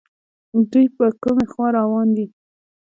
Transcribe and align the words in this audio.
دوی 0.71 0.85
په 0.97 1.05
کومې 1.21 1.45
خوا 1.51 1.67
روان 1.79 2.07
دي 2.17 2.25